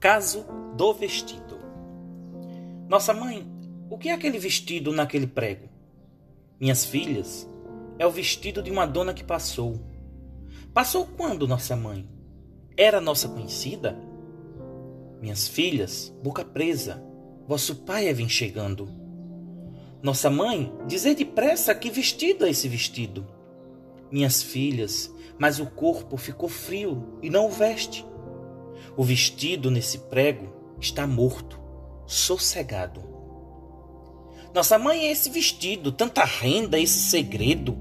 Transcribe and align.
Caso 0.00 0.46
do 0.78 0.94
vestido. 0.94 1.60
Nossa 2.88 3.12
mãe, 3.12 3.46
o 3.90 3.98
que 3.98 4.08
é 4.08 4.12
aquele 4.12 4.38
vestido 4.38 4.92
naquele 4.92 5.26
prego? 5.26 5.68
Minhas 6.58 6.86
filhas, 6.86 7.46
é 7.98 8.06
o 8.06 8.10
vestido 8.10 8.62
de 8.62 8.70
uma 8.70 8.86
dona 8.86 9.12
que 9.12 9.22
passou. 9.22 9.78
Passou 10.72 11.06
quando, 11.06 11.46
nossa 11.46 11.76
mãe? 11.76 12.08
Era 12.78 12.98
nossa 12.98 13.28
conhecida? 13.28 13.94
Minhas 15.20 15.46
filhas, 15.46 16.10
boca 16.22 16.46
presa, 16.46 17.04
vosso 17.46 17.74
pai 17.84 18.08
é 18.08 18.14
vem 18.14 18.26
chegando. 18.26 18.88
Nossa 20.02 20.30
mãe, 20.30 20.72
dizer 20.86 21.14
depressa 21.14 21.74
que 21.74 21.90
vestido 21.90 22.46
é 22.46 22.50
esse 22.50 22.66
vestido? 22.68 23.26
Minhas 24.10 24.42
filhas, 24.42 25.14
mas 25.38 25.60
o 25.60 25.66
corpo 25.66 26.16
ficou 26.16 26.48
frio 26.48 27.18
e 27.22 27.28
não 27.28 27.48
o 27.48 27.50
veste. 27.50 28.08
O 28.96 29.04
vestido 29.04 29.70
nesse 29.70 29.98
prego 29.98 30.52
está 30.80 31.06
morto, 31.06 31.58
sossegado. 32.06 33.02
Nossa 34.54 34.78
mãe 34.78 35.06
é 35.06 35.12
esse 35.12 35.30
vestido, 35.30 35.92
tanta 35.92 36.24
renda, 36.24 36.78
esse 36.78 36.98
segredo. 36.98 37.78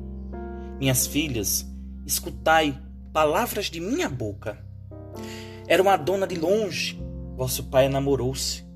Minhas 0.79 1.07
filhas, 1.07 1.65
escutai 2.05 2.79
palavras 3.11 3.65
de 3.65 3.79
minha 3.79 4.07
boca. 4.07 4.63
Era 5.67 5.81
uma 5.81 5.97
dona 5.97 6.27
de 6.27 6.35
longe, 6.35 6.99
vosso 7.35 7.63
pai 7.65 7.89
namorou-se 7.89 8.69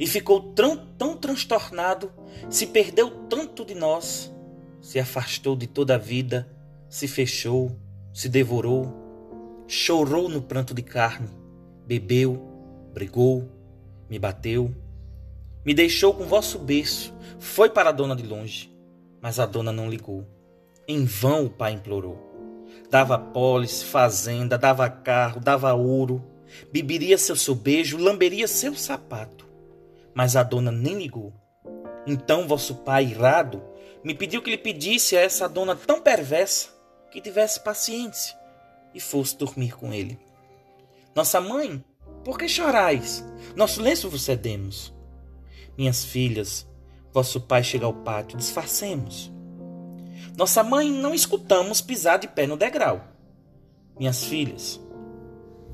e 0.00 0.06
ficou 0.06 0.40
tão, 0.54 0.78
tão 0.96 1.14
transtornado, 1.14 2.10
se 2.48 2.66
perdeu 2.66 3.10
tanto 3.28 3.66
de 3.66 3.74
nós, 3.74 4.32
se 4.80 4.98
afastou 4.98 5.54
de 5.54 5.66
toda 5.66 5.96
a 5.96 5.98
vida, 5.98 6.50
se 6.88 7.06
fechou, 7.06 7.76
se 8.10 8.26
devorou, 8.26 8.94
chorou 9.68 10.26
no 10.26 10.40
pranto 10.40 10.72
de 10.72 10.80
carne, 10.80 11.28
bebeu, 11.98 12.40
brigou, 12.94 13.50
me 14.08 14.18
bateu, 14.18 14.72
me 15.64 15.74
deixou 15.74 16.14
com 16.14 16.24
vosso 16.24 16.58
berço, 16.58 17.12
foi 17.38 17.68
para 17.68 17.88
a 17.88 17.92
dona 17.92 18.14
de 18.14 18.24
longe, 18.24 18.72
mas 19.20 19.40
a 19.40 19.46
dona 19.46 19.72
não 19.72 19.90
ligou. 19.90 20.24
Em 20.86 21.04
vão 21.04 21.46
o 21.46 21.50
pai 21.50 21.72
implorou. 21.72 22.18
Dava 22.88 23.18
polis, 23.18 23.82
fazenda, 23.82 24.56
dava 24.56 24.88
carro, 24.88 25.40
dava 25.40 25.74
ouro, 25.74 26.24
beberia 26.72 27.18
seu 27.18 27.34
sobejo, 27.34 27.98
lamberia 27.98 28.46
seu 28.46 28.74
sapato 28.74 29.50
mas 30.14 30.36
a 30.36 30.42
dona 30.42 30.70
nem 30.70 30.98
ligou. 30.98 31.32
Então 32.06 32.46
vosso 32.46 32.76
pai, 32.76 33.06
irado, 33.06 33.62
me 34.02 34.14
pediu 34.14 34.42
que 34.42 34.50
lhe 34.50 34.58
pedisse 34.58 35.16
a 35.16 35.20
essa 35.20 35.48
dona 35.48 35.76
tão 35.76 36.00
perversa 36.00 36.68
que 37.10 37.20
tivesse 37.20 37.60
paciência 37.60 38.36
e 38.94 39.00
fosse 39.00 39.36
dormir 39.36 39.76
com 39.76 39.92
ele. 39.92 40.18
Nossa 41.14 41.40
mãe, 41.40 41.84
por 42.24 42.38
que 42.38 42.48
chorais? 42.48 43.24
Nosso 43.56 43.82
lenço 43.82 44.08
vos 44.08 44.22
cedemos. 44.22 44.94
Minhas 45.76 46.04
filhas, 46.04 46.66
vosso 47.12 47.40
pai 47.40 47.64
chega 47.64 47.86
ao 47.86 47.94
pátio, 47.94 48.38
disfarcemos. 48.38 49.32
Nossa 50.36 50.62
mãe, 50.62 50.90
não 50.90 51.14
escutamos 51.14 51.80
pisar 51.80 52.18
de 52.18 52.28
pé 52.28 52.46
no 52.46 52.56
degrau. 52.56 53.04
Minhas 53.98 54.24
filhas, 54.24 54.80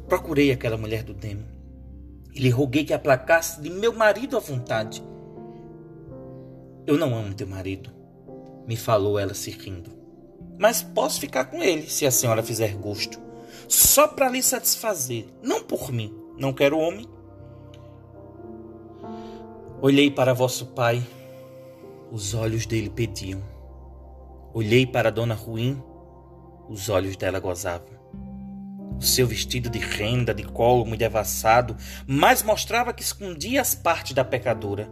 procurei 0.09 0.51
aquela 0.51 0.77
mulher 0.77 1.03
do 1.03 1.13
demo 1.13 1.47
e 2.35 2.41
lhe 2.41 2.51
roguei 2.51 2.85
que 2.85 2.93
aplacasse 2.93 3.61
de 3.61 3.71
meu 3.71 3.93
marido 3.93 4.37
à 4.37 4.41
vontade. 4.41 5.03
Eu 6.87 6.97
não 6.97 7.17
amo 7.17 7.35
teu 7.35 7.47
marido, 7.47 7.91
me 8.67 8.77
falou 8.77 9.19
ela 9.19 9.35
se 9.35 9.51
rindo. 9.51 9.91
Mas 10.59 10.83
posso 10.83 11.21
ficar 11.21 11.47
com 11.47 11.63
ele, 11.63 11.89
se 11.89 12.07
a 12.07 12.11
senhora 12.11 12.43
fizer 12.43 12.75
gosto. 12.77 13.26
Só 13.69 14.07
para 14.09 14.29
lhe 14.29 14.43
satisfazer, 14.43 15.27
não 15.43 15.63
por 15.63 15.93
mim. 15.93 16.15
Não 16.39 16.53
quero 16.53 16.79
homem. 16.79 17.09
Olhei 19.81 20.11
para 20.11 20.35
vosso 20.35 20.67
pai, 20.67 21.03
os 22.11 22.35
olhos 22.35 22.67
dele 22.67 22.91
pediam. 22.91 23.43
Olhei 24.53 24.87
para 24.87 25.11
dona 25.11 25.35
Ruim, 25.35 25.83
os 26.69 26.89
olhos 26.89 27.17
dela 27.17 27.39
gozavam. 27.39 27.97
O 28.99 29.03
seu 29.03 29.27
vestido 29.27 29.69
de 29.69 29.79
renda, 29.79 30.33
de 30.33 30.43
colo 30.43 30.87
muito 30.87 31.01
devassado, 31.01 31.77
mais 32.07 32.43
mostrava 32.43 32.93
que 32.93 33.03
escondia 33.03 33.61
as 33.61 33.75
partes 33.75 34.15
da 34.15 34.25
pecadora. 34.25 34.91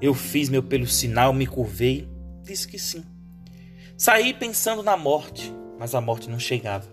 Eu 0.00 0.14
fiz 0.14 0.48
meu 0.48 0.62
pelo 0.62 0.86
sinal, 0.86 1.32
me 1.32 1.46
curvei, 1.46 2.08
disse 2.42 2.68
que 2.68 2.78
sim. 2.78 3.04
Saí 3.96 4.34
pensando 4.34 4.82
na 4.82 4.96
morte, 4.96 5.54
mas 5.78 5.94
a 5.94 6.00
morte 6.00 6.28
não 6.28 6.38
chegava. 6.38 6.88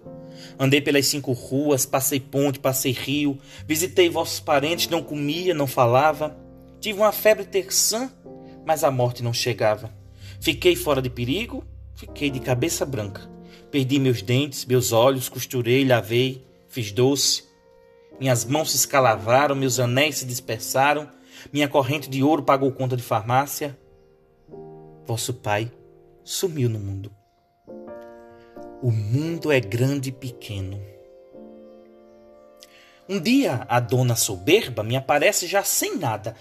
Andei 0.60 0.82
pelas 0.82 1.06
cinco 1.06 1.32
ruas, 1.32 1.86
passei 1.86 2.20
ponte, 2.20 2.60
passei 2.60 2.92
rio, 2.92 3.38
visitei 3.66 4.10
vossos 4.10 4.40
parentes, 4.40 4.88
não 4.88 5.04
comia, 5.04 5.54
não 5.54 5.68
falava. 5.68 6.38
Tive 6.80 7.00
uma 7.00 7.12
febre 7.12 7.46
terçã, 7.46 8.12
mas 8.66 8.84
a 8.84 8.92
morte 8.92 9.24
não 9.24 9.34
chegava. 9.34 9.92
Fiquei 10.40 10.76
fora 10.76 11.02
de 11.02 11.10
perigo, 11.10 11.64
fiquei 11.96 12.30
de 12.30 12.40
cabeça 12.40 12.86
branca. 12.86 13.30
Perdi 13.72 14.00
meus 14.00 14.22
dentes, 14.22 14.66
meus 14.66 14.92
olhos, 14.92 15.30
costurei, 15.30 15.86
lavei, 15.86 16.46
fiz 16.68 16.92
doce. 16.92 17.44
Minhas 18.20 18.46
mãos 18.46 18.72
se 18.72 18.78
escalavraram, 18.78 19.56
meus 19.56 19.80
anéis 19.80 20.18
se 20.18 20.26
dispersaram, 20.26 21.10
minha 21.52 21.68
corrente 21.68 22.10
de 22.10 22.24
ouro 22.24 22.44
pagou 22.44 22.72
conta 22.72 22.96
de 22.96 23.04
farmácia. 23.04 23.78
Vosso 25.06 25.34
pai 25.34 25.72
sumiu 26.24 26.70
no 26.70 26.80
mundo. 26.80 27.12
O 28.80 28.92
mundo 28.92 29.52
é 29.52 29.60
grande 29.60 30.10
e 30.10 30.12
pequeno. 30.12 30.80
Um 33.10 33.20
dia 33.20 33.66
a 33.68 33.80
dona 33.80 34.16
soberba 34.16 34.84
me 34.84 34.96
aparece 34.96 35.48
já 35.48 35.64
sem 35.64 35.98
nada, 35.98 36.36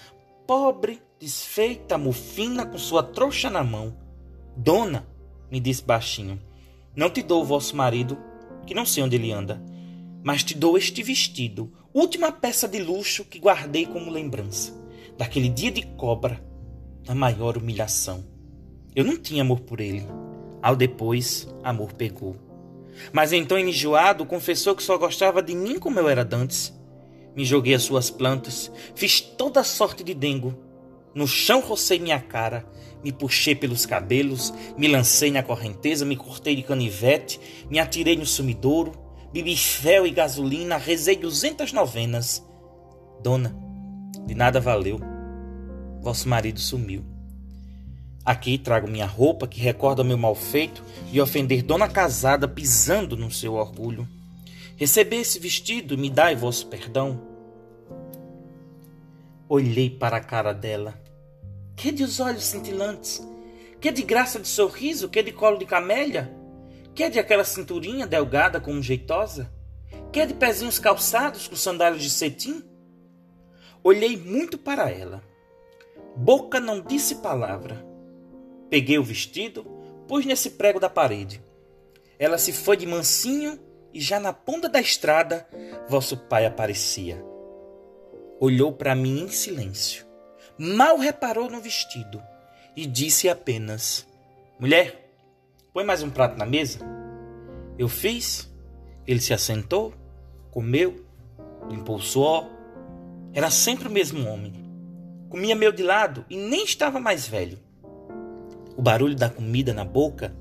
pobre, 0.46 1.00
desfeita, 1.18 1.96
mufina, 1.96 2.66
com 2.66 2.76
sua 2.76 3.02
trouxa 3.02 3.48
na 3.48 3.64
mão. 3.64 3.96
Dona, 4.54 5.06
me 5.50 5.58
disse 5.58 5.82
baixinho, 5.82 6.38
não 6.94 7.08
te 7.08 7.22
dou 7.22 7.40
o 7.40 7.46
vosso 7.46 7.74
marido, 7.74 8.18
que 8.66 8.74
não 8.74 8.84
sei 8.84 9.02
onde 9.02 9.16
ele 9.16 9.32
anda, 9.32 9.62
mas 10.22 10.44
te 10.44 10.54
dou 10.54 10.76
este 10.76 11.02
vestido, 11.02 11.72
última 11.94 12.30
peça 12.30 12.68
de 12.68 12.82
luxo 12.82 13.24
que 13.24 13.38
guardei 13.38 13.86
como 13.86 14.10
lembrança 14.10 14.74
daquele 15.16 15.48
dia 15.48 15.70
de 15.70 15.86
cobra, 15.86 16.38
da 17.02 17.14
maior 17.14 17.56
humilhação. 17.56 18.26
Eu 18.94 19.04
não 19.04 19.16
tinha 19.16 19.40
amor 19.40 19.60
por 19.60 19.80
ele. 19.80 20.06
Ao 20.66 20.74
depois, 20.74 21.46
amor 21.62 21.92
pegou. 21.92 22.34
Mas 23.12 23.32
então, 23.32 23.56
enjoado, 23.56 24.26
confessou 24.26 24.74
que 24.74 24.82
só 24.82 24.98
gostava 24.98 25.40
de 25.40 25.54
mim 25.54 25.78
como 25.78 26.00
eu 26.00 26.08
era 26.08 26.24
dantes. 26.24 26.76
Me 27.36 27.44
joguei 27.44 27.72
às 27.72 27.84
suas 27.84 28.10
plantas, 28.10 28.72
fiz 28.92 29.20
toda 29.20 29.62
sorte 29.62 30.02
de 30.02 30.12
dengo. 30.12 30.58
No 31.14 31.24
chão 31.24 31.60
rocei 31.60 32.00
minha 32.00 32.18
cara, 32.18 32.66
me 33.04 33.12
puxei 33.12 33.54
pelos 33.54 33.86
cabelos, 33.86 34.52
me 34.76 34.88
lancei 34.88 35.30
na 35.30 35.40
correnteza, 35.40 36.04
me 36.04 36.16
cortei 36.16 36.56
de 36.56 36.64
canivete, 36.64 37.38
me 37.70 37.78
atirei 37.78 38.16
no 38.16 38.26
sumidouro, 38.26 38.90
bebi 39.32 39.56
fel 39.56 40.04
e 40.04 40.10
gasolina, 40.10 40.78
rezei 40.78 41.14
duzentas 41.14 41.72
novenas. 41.72 42.44
Dona, 43.22 43.56
de 44.26 44.34
nada 44.34 44.58
valeu. 44.58 44.98
Vosso 46.02 46.28
marido 46.28 46.58
sumiu. 46.58 47.15
Aqui 48.26 48.58
trago 48.58 48.88
minha 48.88 49.06
roupa 49.06 49.46
que 49.46 49.60
recorda 49.60 50.04
meu 50.04 50.18
mal 50.18 50.34
feito 50.34 50.82
e 51.12 51.20
ofender 51.20 51.62
dona 51.62 51.88
casada 51.88 52.46
pisando 52.46 53.16
no 53.16 53.30
seu 53.30 53.54
orgulho. 53.54 54.06
Receber 54.76 55.20
esse 55.20 55.38
vestido 55.38 55.96
me 55.96 56.10
dai 56.10 56.34
vosso 56.34 56.66
perdão. 56.66 57.22
Olhei 59.48 59.88
para 59.88 60.16
a 60.16 60.20
cara 60.20 60.52
dela 60.52 61.06
que 61.76 61.92
de 61.92 62.02
os 62.02 62.18
olhos 62.18 62.42
cintilantes? 62.42 63.24
Que 63.80 63.92
de 63.92 64.02
graça 64.02 64.40
de 64.40 64.48
sorriso? 64.48 65.10
Que 65.10 65.22
de 65.22 65.30
colo 65.30 65.58
de 65.58 65.66
camélia? 65.66 66.34
Que 66.94 67.10
de 67.10 67.18
aquela 67.18 67.44
cinturinha 67.44 68.06
delgada 68.06 68.58
como 68.58 68.82
jeitosa? 68.82 69.52
Que 70.10 70.24
de 70.24 70.32
pezinhos 70.32 70.78
calçados 70.78 71.46
com 71.46 71.54
sandálias 71.54 72.02
de 72.02 72.08
cetim? 72.08 72.64
Olhei 73.84 74.16
muito 74.16 74.56
para 74.56 74.90
ela. 74.90 75.22
Boca 76.16 76.58
não 76.58 76.80
disse 76.80 77.16
palavra. 77.16 77.85
Peguei 78.70 78.98
o 78.98 79.04
vestido, 79.04 79.64
pus 80.08 80.24
nesse 80.24 80.50
prego 80.50 80.80
da 80.80 80.88
parede. 80.88 81.42
Ela 82.18 82.38
se 82.38 82.52
foi 82.52 82.76
de 82.76 82.86
mansinho 82.86 83.58
e 83.92 84.00
já 84.00 84.18
na 84.18 84.32
ponta 84.32 84.68
da 84.68 84.80
estrada 84.80 85.46
vosso 85.88 86.16
pai 86.16 86.46
aparecia. 86.46 87.22
Olhou 88.40 88.72
para 88.72 88.94
mim 88.94 89.22
em 89.22 89.28
silêncio 89.28 90.06
mal 90.58 90.98
reparou 90.98 91.50
no 91.50 91.60
vestido 91.60 92.22
e 92.74 92.86
disse 92.86 93.28
apenas: 93.28 94.06
Mulher, 94.58 95.10
põe 95.72 95.84
mais 95.84 96.02
um 96.02 96.10
prato 96.10 96.36
na 96.36 96.46
mesa. 96.46 96.78
Eu 97.78 97.88
fiz, 97.88 98.50
ele 99.06 99.20
se 99.20 99.34
assentou, 99.34 99.92
comeu, 100.50 101.04
limpou 101.68 101.96
o 101.96 102.02
suor. 102.02 102.48
Era 103.34 103.50
sempre 103.50 103.86
o 103.86 103.90
mesmo 103.90 104.26
homem. 104.26 104.64
Comia 105.28 105.54
meu 105.54 105.70
de 105.70 105.82
lado 105.82 106.24
e 106.30 106.36
nem 106.36 106.64
estava 106.64 106.98
mais 106.98 107.28
velho. 107.28 107.58
O 108.76 108.82
barulho 108.82 109.16
da 109.16 109.30
comida 109.30 109.72
na 109.72 109.84
boca 109.84 110.34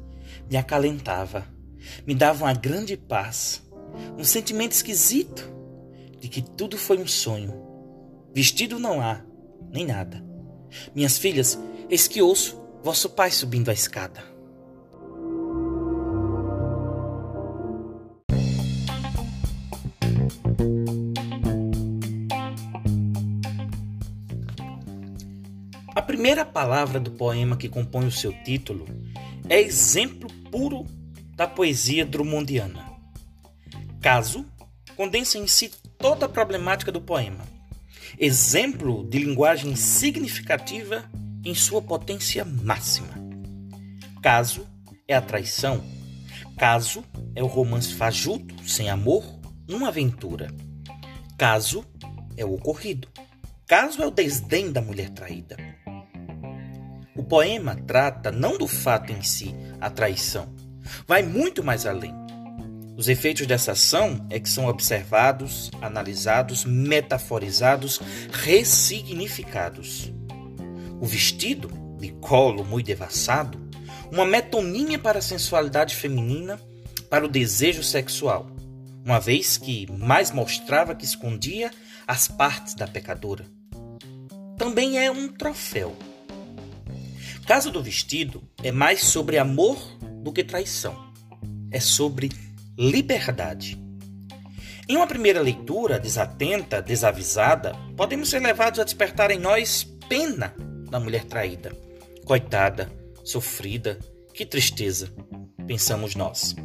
me 0.49 0.57
acalentava, 0.57 1.45
me 2.05 2.13
dava 2.13 2.45
uma 2.45 2.53
grande 2.53 2.97
paz, 2.97 3.63
um 4.17 4.23
sentimento 4.23 4.73
esquisito 4.73 5.49
de 6.19 6.27
que 6.27 6.41
tudo 6.41 6.77
foi 6.77 6.97
um 6.97 7.07
sonho 7.07 7.65
Vestido 8.35 8.77
não 8.77 8.99
há, 8.99 9.21
nem 9.71 9.85
nada. 9.85 10.21
Minhas 10.93 11.17
filhas, 11.17 11.57
eis 11.89 12.05
que 12.05 12.21
ouço 12.21 12.61
vosso 12.83 13.09
pai 13.09 13.31
subindo 13.31 13.69
a 13.69 13.73
escada. 13.73 14.21
A 25.95 26.01
primeira 26.01 26.43
palavra 26.43 26.99
do 26.99 27.09
poema 27.11 27.55
que 27.55 27.69
compõe 27.69 28.05
o 28.05 28.11
seu 28.11 28.33
título 28.43 28.85
é 29.47 29.61
exemplo 29.61 30.29
puro 30.51 30.85
da 31.37 31.47
poesia 31.47 32.05
drummondiana. 32.05 32.85
Caso 34.01 34.45
condensa 34.97 35.37
em 35.37 35.47
si 35.47 35.71
toda 35.97 36.25
a 36.25 36.29
problemática 36.29 36.91
do 36.91 36.99
poema. 36.99 37.45
Exemplo 38.19 39.07
de 39.09 39.19
linguagem 39.19 39.73
significativa 39.77 41.09
em 41.45 41.55
sua 41.55 41.81
potência 41.81 42.43
máxima. 42.43 43.13
Caso 44.21 44.67
é 45.07 45.15
a 45.15 45.21
traição. 45.21 45.81
Caso 46.57 47.05
é 47.33 47.41
o 47.41 47.47
romance 47.47 47.93
fajuto, 47.93 48.67
sem 48.67 48.89
amor, 48.89 49.23
uma 49.69 49.87
aventura. 49.87 50.53
Caso 51.37 51.85
é 52.35 52.43
o 52.43 52.53
ocorrido. 52.53 53.07
Caso 53.65 54.03
é 54.03 54.05
o 54.05 54.11
desdém 54.11 54.73
da 54.73 54.81
mulher 54.81 55.09
traída. 55.09 55.57
O 57.15 57.23
poema 57.23 57.77
trata 57.87 58.29
não 58.29 58.57
do 58.57 58.67
fato 58.67 59.13
em 59.13 59.21
si, 59.21 59.55
a 59.79 59.89
traição. 59.89 60.53
Vai 61.07 61.23
muito 61.23 61.63
mais 61.63 61.85
além. 61.85 62.13
Os 62.97 63.07
efeitos 63.07 63.47
dessa 63.47 63.71
ação 63.71 64.25
é 64.29 64.37
que 64.37 64.49
são 64.49 64.67
observados, 64.67 65.71
analisados, 65.81 66.65
metaforizados, 66.65 68.01
ressignificados. 68.31 70.11
O 70.99 71.05
vestido, 71.05 71.69
de 71.97 72.11
colo 72.11 72.65
muito 72.65 72.87
devassado, 72.87 73.65
uma 74.11 74.25
metonímia 74.25 74.99
para 74.99 75.19
a 75.19 75.21
sensualidade 75.21 75.95
feminina, 75.95 76.59
para 77.09 77.25
o 77.25 77.29
desejo 77.29 77.81
sexual, 77.81 78.47
uma 79.05 79.21
vez 79.21 79.57
que 79.57 79.89
mais 79.89 80.31
mostrava 80.31 80.93
que 80.93 81.05
escondia 81.05 81.71
as 82.05 82.27
partes 82.27 82.75
da 82.75 82.87
pecadora. 82.87 83.45
Também 84.57 84.99
é 84.99 85.09
um 85.09 85.29
troféu 85.29 85.95
caso 87.45 87.71
do 87.71 87.81
vestido 87.81 88.43
é 88.63 88.71
mais 88.71 89.01
sobre 89.01 89.37
amor 89.37 89.77
do 90.23 90.33
que 90.33 90.43
traição. 90.43 91.13
É 91.71 91.79
sobre 91.79 92.31
liberdade. 92.77 93.79
Em 94.87 94.95
uma 94.95 95.07
primeira 95.07 95.41
leitura 95.41 95.99
desatenta, 95.99 96.81
desavisada, 96.81 97.75
podemos 97.95 98.29
ser 98.29 98.39
levados 98.39 98.79
a 98.79 98.83
despertar 98.83 99.31
em 99.31 99.39
nós 99.39 99.83
pena 100.09 100.53
da 100.89 100.99
mulher 100.99 101.23
traída. 101.25 101.75
Coitada, 102.25 102.91
sofrida, 103.23 103.99
que 104.33 104.45
tristeza, 104.45 105.11
pensamos 105.67 106.15
nós. 106.15 106.55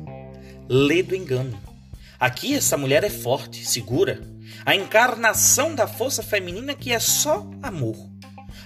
Lê 0.69 1.03
do 1.03 1.15
engano. 1.15 1.59
Aqui 2.19 2.55
essa 2.55 2.76
mulher 2.76 3.05
é 3.05 3.11
forte, 3.11 3.67
segura, 3.67 4.21
a 4.65 4.75
encarnação 4.75 5.75
da 5.75 5.87
força 5.87 6.23
feminina 6.23 6.75
que 6.75 6.93
é 6.93 6.99
só 6.99 7.49
amor. 7.62 7.97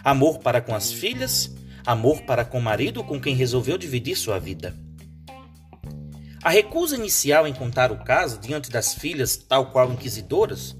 Amor 0.02 0.38
para 0.40 0.60
com 0.60 0.74
as 0.74 0.92
filhas, 0.92 1.54
amor 1.86 2.22
para 2.22 2.44
com 2.44 2.58
o 2.58 2.62
marido 2.62 3.04
com 3.04 3.20
quem 3.20 3.34
resolveu 3.34 3.76
dividir 3.76 4.16
sua 4.16 4.38
vida. 4.38 4.74
A 6.42 6.50
recusa 6.50 6.96
inicial 6.96 7.46
em 7.46 7.54
contar 7.54 7.90
o 7.90 8.04
caso 8.04 8.38
diante 8.38 8.70
das 8.70 8.94
filhas, 8.94 9.36
tal 9.36 9.70
qual 9.70 9.90
inquisidoras, 9.92 10.76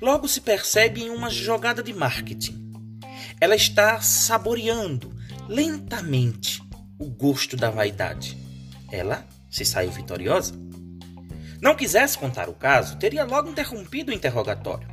logo 0.00 0.26
se 0.26 0.40
percebe 0.40 1.02
em 1.02 1.10
uma 1.10 1.28
jogada 1.28 1.82
de 1.82 1.92
marketing. 1.92 2.72
Ela 3.40 3.54
está 3.54 4.00
saboreando 4.00 5.12
lentamente 5.48 6.62
o 6.98 7.06
gosto 7.06 7.56
da 7.56 7.70
vaidade. 7.70 8.38
Ela 8.90 9.26
se 9.50 9.64
saiu 9.64 9.90
vitoriosa. 9.90 10.54
Não 11.60 11.74
quisesse 11.74 12.16
contar 12.16 12.48
o 12.48 12.54
caso, 12.54 12.96
teria 12.96 13.24
logo 13.24 13.50
interrompido 13.50 14.10
o 14.10 14.14
interrogatório. 14.14 14.88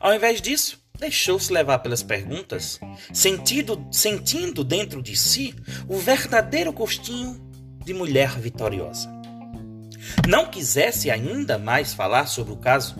Ao 0.00 0.14
invés 0.14 0.40
disso, 0.40 0.78
deixou-se 0.98 1.52
levar 1.52 1.78
pelas 1.80 2.02
perguntas, 2.02 2.80
sentindo, 3.12 3.86
sentindo 3.90 4.64
dentro 4.64 5.02
de 5.02 5.16
si 5.16 5.54
o 5.88 5.96
verdadeiro 5.98 6.72
gostinho 6.72 7.40
de 7.84 7.94
mulher 7.94 8.38
vitoriosa. 8.38 9.08
Não 10.26 10.46
quisesse 10.46 11.10
ainda 11.10 11.58
mais 11.58 11.94
falar 11.94 12.26
sobre 12.26 12.52
o 12.52 12.56
caso, 12.56 12.96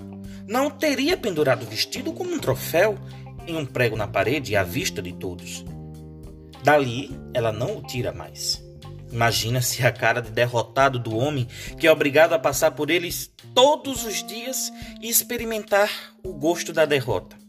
não 0.46 0.70
teria 0.70 1.16
pendurado 1.16 1.64
o 1.64 1.66
vestido 1.68 2.12
como 2.12 2.32
um 2.32 2.38
troféu 2.38 2.98
em 3.46 3.56
um 3.56 3.66
prego 3.66 3.96
na 3.96 4.06
parede 4.06 4.56
à 4.56 4.62
vista 4.62 5.02
de 5.02 5.12
todos. 5.12 5.64
Dali 6.62 7.10
ela 7.32 7.52
não 7.52 7.78
o 7.78 7.82
tira 7.82 8.12
mais. 8.12 8.64
Imagina-se 9.10 9.86
a 9.86 9.92
cara 9.92 10.20
de 10.20 10.30
derrotado 10.30 10.98
do 10.98 11.16
homem 11.16 11.46
que 11.78 11.86
é 11.86 11.92
obrigado 11.92 12.32
a 12.32 12.38
passar 12.38 12.72
por 12.72 12.90
eles 12.90 13.30
todos 13.54 14.04
os 14.04 14.24
dias 14.26 14.72
e 15.00 15.08
experimentar 15.08 15.90
o 16.24 16.32
gosto 16.32 16.72
da 16.72 16.84
derrota. 16.84 17.45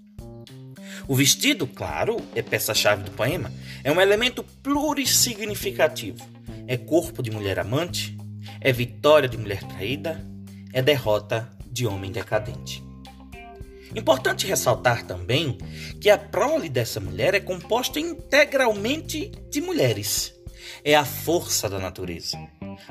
O 1.08 1.16
vestido, 1.16 1.66
claro, 1.66 2.18
é 2.36 2.42
peça-chave 2.42 3.04
do 3.04 3.12
poema, 3.12 3.52
é 3.82 3.92
um 3.92 4.02
elemento 4.02 4.44
plurissignificativo. 4.62 6.28
É 6.68 6.76
corpo 6.76 7.24
de 7.24 7.32
mulher 7.32 7.60
amante, 7.60 8.18
é 8.60 8.74
vitória 8.74 9.30
de 9.30 9.38
mulher 9.38 9.64
traída, 9.64 10.22
é 10.74 10.82
derrota 10.82 11.50
de 11.72 11.88
homem 11.88 12.12
decadente. 12.12 12.84
Importante 13.96 14.46
ressaltar 14.46 15.04
também 15.04 15.58
que 16.02 16.10
a 16.10 16.18
prole 16.18 16.68
dessa 16.68 17.00
mulher 17.00 17.34
é 17.34 17.40
composta 17.40 18.02
integralmente 18.02 19.32
de 19.50 19.62
mulheres. 19.62 20.34
É 20.84 20.94
a 20.94 21.06
força 21.06 21.70
da 21.70 21.80
natureza. 21.80 22.38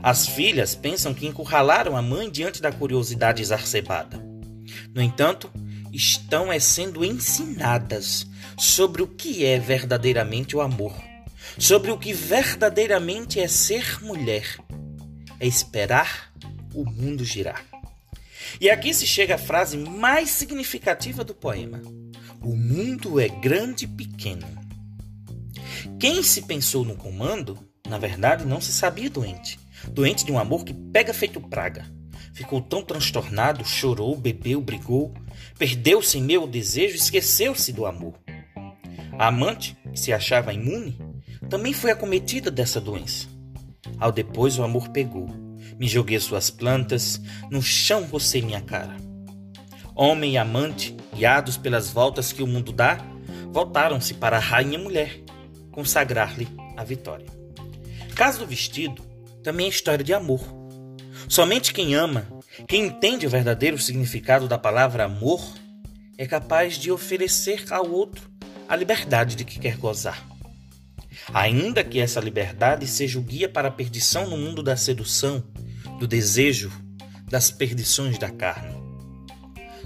As 0.02 0.26
filhas 0.26 0.74
pensam 0.74 1.12
que 1.12 1.26
encurralaram 1.26 1.94
a 1.96 2.02
mãe 2.02 2.30
diante 2.30 2.62
da 2.62 2.72
curiosidade 2.72 3.42
exacerbada. 3.42 4.24
No 4.94 5.02
entanto, 5.02 5.50
estão 5.96 6.52
é 6.52 6.60
sendo 6.60 7.02
ensinadas 7.04 8.26
sobre 8.58 9.02
o 9.02 9.06
que 9.06 9.44
é 9.44 9.58
verdadeiramente 9.58 10.54
o 10.54 10.60
amor, 10.60 10.94
sobre 11.58 11.90
o 11.90 11.98
que 11.98 12.12
verdadeiramente 12.12 13.40
é 13.40 13.48
ser 13.48 14.02
mulher, 14.02 14.58
é 15.40 15.46
esperar 15.46 16.30
o 16.74 16.84
mundo 16.84 17.24
girar. 17.24 17.64
E 18.60 18.68
aqui 18.68 18.92
se 18.92 19.06
chega 19.06 19.36
à 19.36 19.38
frase 19.38 19.76
mais 19.78 20.30
significativa 20.30 21.24
do 21.24 21.34
poema: 21.34 21.80
O 22.42 22.54
mundo 22.54 23.18
é 23.18 23.28
grande 23.28 23.86
e 23.86 23.88
pequeno. 23.88 24.46
Quem 25.98 26.22
se 26.22 26.42
pensou 26.42 26.84
no 26.84 26.94
comando, 26.94 27.58
na 27.88 27.98
verdade, 27.98 28.44
não 28.44 28.60
se 28.60 28.72
sabia 28.72 29.08
doente. 29.08 29.58
Doente 29.88 30.24
de 30.24 30.32
um 30.32 30.38
amor 30.38 30.64
que 30.64 30.74
pega 30.74 31.14
feito 31.14 31.40
praga 31.40 31.86
Ficou 32.36 32.60
tão 32.60 32.82
transtornado, 32.82 33.64
chorou, 33.64 34.14
bebeu, 34.14 34.60
brigou, 34.60 35.14
perdeu-se 35.58 36.18
em 36.18 36.22
meu 36.22 36.46
desejo, 36.46 36.94
esqueceu-se 36.94 37.72
do 37.72 37.86
amor. 37.86 38.12
A 39.18 39.28
amante, 39.28 39.74
que 39.90 39.98
se 39.98 40.12
achava 40.12 40.52
imune, 40.52 41.00
também 41.48 41.72
foi 41.72 41.90
acometida 41.90 42.50
dessa 42.50 42.78
doença. 42.78 43.26
Ao 43.98 44.12
depois 44.12 44.58
o 44.58 44.62
amor 44.62 44.90
pegou, 44.90 45.26
me 45.78 45.88
joguei 45.88 46.20
suas 46.20 46.50
plantas, 46.50 47.18
no 47.50 47.62
chão 47.62 48.04
rocei 48.04 48.42
minha 48.42 48.60
cara. 48.60 48.94
Homem 49.94 50.34
e 50.34 50.36
amante, 50.36 50.94
guiados 51.14 51.56
pelas 51.56 51.88
voltas 51.88 52.34
que 52.34 52.42
o 52.42 52.46
mundo 52.46 52.70
dá, 52.70 52.98
voltaram-se 53.50 54.12
para 54.12 54.36
a 54.36 54.40
rainha 54.40 54.78
mulher, 54.78 55.22
consagrar-lhe 55.72 56.46
a 56.76 56.84
vitória. 56.84 57.28
Caso 58.14 58.40
do 58.40 58.46
vestido, 58.46 59.02
também 59.42 59.64
é 59.64 59.70
história 59.70 60.04
de 60.04 60.12
amor 60.12 60.55
Somente 61.28 61.72
quem 61.72 61.94
ama, 61.94 62.26
quem 62.68 62.86
entende 62.86 63.26
o 63.26 63.30
verdadeiro 63.30 63.78
significado 63.78 64.46
da 64.46 64.56
palavra 64.56 65.04
amor, 65.04 65.44
é 66.16 66.26
capaz 66.26 66.78
de 66.78 66.90
oferecer 66.90 67.64
ao 67.70 67.90
outro 67.90 68.30
a 68.68 68.76
liberdade 68.76 69.34
de 69.34 69.44
que 69.44 69.58
quer 69.58 69.76
gozar. 69.76 70.24
Ainda 71.34 71.82
que 71.82 71.98
essa 71.98 72.20
liberdade 72.20 72.86
seja 72.86 73.18
o 73.18 73.22
guia 73.22 73.48
para 73.48 73.68
a 73.68 73.72
perdição 73.72 74.28
no 74.28 74.36
mundo 74.36 74.62
da 74.62 74.76
sedução, 74.76 75.44
do 75.98 76.06
desejo, 76.06 76.70
das 77.28 77.50
perdições 77.50 78.18
da 78.18 78.30
carne. 78.30 78.76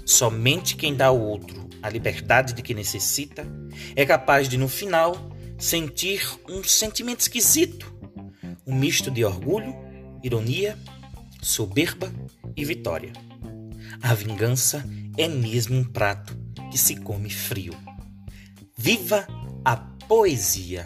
Somente 0.05 0.75
quem 0.75 0.95
dá 0.95 1.07
ao 1.07 1.19
outro 1.19 1.69
a 1.81 1.89
liberdade 1.89 2.53
de 2.53 2.61
que 2.61 2.75
necessita 2.75 3.47
é 3.95 4.05
capaz 4.05 4.47
de, 4.47 4.57
no 4.57 4.67
final, 4.67 5.31
sentir 5.57 6.21
um 6.47 6.63
sentimento 6.63 7.21
esquisito, 7.21 7.91
um 8.67 8.75
misto 8.75 9.09
de 9.09 9.25
orgulho, 9.25 9.75
ironia 10.23 10.77
soberba 11.41 12.11
e 12.55 12.63
vitória. 12.63 13.11
A 14.01 14.13
vingança 14.13 14.83
é 15.17 15.27
mesmo 15.27 15.77
um 15.77 15.83
prato 15.83 16.37
que 16.69 16.77
se 16.77 16.95
come 16.97 17.29
frio. 17.29 17.73
Viva 18.77 19.27
a 19.65 19.75
poesia! 19.75 20.85